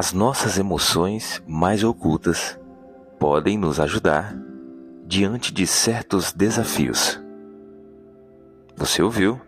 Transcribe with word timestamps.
as 0.00 0.14
nossas 0.14 0.58
emoções 0.58 1.42
mais 1.46 1.84
ocultas 1.84 2.58
podem 3.18 3.58
nos 3.58 3.78
ajudar 3.78 4.34
diante 5.04 5.52
de 5.52 5.66
certos 5.66 6.32
desafios. 6.32 7.20
Você 8.74 9.02
ouviu 9.02 9.38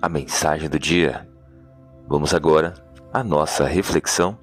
a 0.00 0.08
mensagem 0.08 0.68
do 0.68 0.78
dia? 0.78 1.28
Vamos 2.06 2.32
agora 2.32 2.74
à 3.12 3.24
nossa 3.24 3.66
reflexão. 3.66 4.38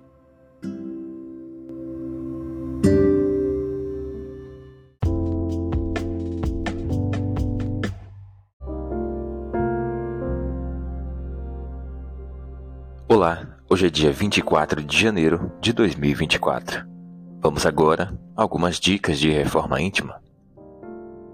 Olá, 13.07 13.54
Hoje 13.75 13.87
é 13.87 13.89
dia 13.89 14.09
24 14.09 14.81
de 14.81 14.97
janeiro 14.97 15.51
de 15.59 15.73
2024. 15.73 16.87
Vamos 17.41 17.65
agora 17.65 18.17
a 18.33 18.41
algumas 18.41 18.79
dicas 18.79 19.19
de 19.19 19.29
reforma 19.29 19.81
íntima. 19.81 20.23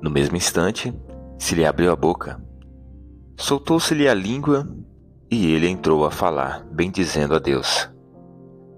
No 0.01 0.09
mesmo 0.09 0.35
instante, 0.35 0.91
se 1.37 1.53
lhe 1.53 1.63
abriu 1.63 1.91
a 1.91 1.95
boca, 1.95 2.43
soltou-se-lhe 3.37 4.09
a 4.09 4.15
língua 4.15 4.67
e 5.29 5.51
ele 5.51 5.67
entrou 5.67 6.03
a 6.03 6.09
falar, 6.09 6.65
bendizendo 6.71 7.35
a 7.35 7.37
Deus. 7.37 7.87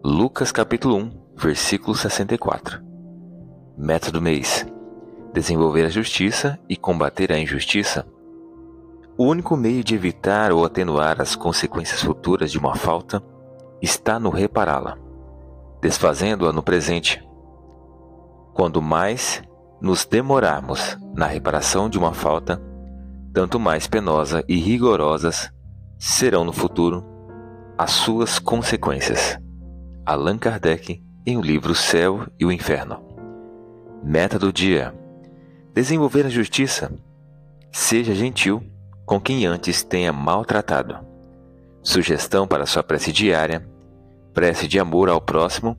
Lucas 0.04 0.52
capítulo 0.52 0.98
1, 0.98 1.12
versículo 1.38 1.96
64. 1.96 2.84
Método 3.78 4.22
mês: 4.22 4.66
desenvolver 5.34 5.86
a 5.86 5.90
justiça 5.90 6.60
e 6.68 6.76
combater 6.76 7.32
a 7.32 7.40
injustiça. 7.40 8.06
O 9.18 9.24
único 9.24 9.56
meio 9.56 9.86
de 9.86 9.96
evitar 9.96 10.52
ou 10.52 10.66
atenuar 10.66 11.22
as 11.22 11.34
consequências 11.34 12.02
futuras 12.02 12.52
de 12.52 12.58
uma 12.58 12.76
falta 12.76 13.24
está 13.84 14.18
no 14.18 14.30
repará-la, 14.30 14.98
desfazendo-a 15.82 16.54
no 16.54 16.64
presente. 16.64 17.22
Quando 18.54 18.82
mais 18.82 19.44
nos 19.82 20.06
demorarmos 20.06 20.98
na 21.14 21.26
reparação 21.26 21.90
de 21.90 21.98
uma 21.98 22.14
falta, 22.14 22.62
tanto 23.34 23.60
mais 23.60 23.86
penosa 23.86 24.42
e 24.48 24.56
rigorosas 24.56 25.52
serão 26.00 26.46
no 26.46 26.54
futuro 26.54 27.04
as 27.78 27.92
suas 27.92 28.40
consequências. 28.40 29.38
Allan 30.06 30.38
Kardec 30.38 31.04
em 31.26 31.36
o 31.36 31.42
livro 31.42 31.76
Céu 31.76 32.26
e 32.40 32.46
o 32.46 32.52
Inferno. 32.52 33.04
Meta 34.02 34.40
do 34.40 34.54
dia: 34.54 34.94
desenvolver 35.74 36.26
a 36.26 36.30
justiça. 36.30 36.90
Seja 37.70 38.14
gentil 38.14 38.64
com 39.06 39.20
quem 39.20 39.46
antes 39.46 39.84
tenha 39.84 40.14
maltratado. 40.14 40.96
Sugestão 41.82 42.48
para 42.48 42.66
sua 42.66 42.84
prece 42.84 43.12
diária 43.12 43.73
prece 44.34 44.68
de 44.68 44.80
amor 44.80 45.10
ao 45.10 45.22
próximo, 45.22 45.78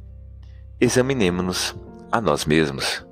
examinemos-nos 0.80 1.74
a 2.10 2.20
nós 2.20 2.44
mesmos. 2.44 3.04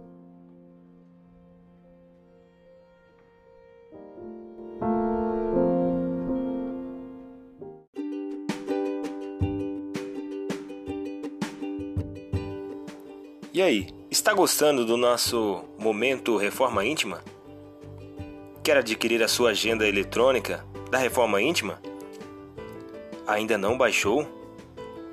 E 13.54 13.60
aí, 13.60 13.88
está 14.10 14.32
gostando 14.32 14.86
do 14.86 14.96
nosso 14.96 15.64
momento 15.78 16.38
Reforma 16.38 16.86
Íntima? 16.86 17.20
Quer 18.62 18.78
adquirir 18.78 19.22
a 19.22 19.28
sua 19.28 19.50
agenda 19.50 19.86
eletrônica 19.86 20.64
da 20.90 20.96
Reforma 20.96 21.42
Íntima? 21.42 21.78
Ainda 23.26 23.58
não 23.58 23.76
baixou? 23.76 24.41